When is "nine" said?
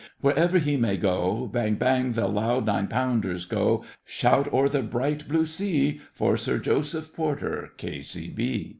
2.65-2.87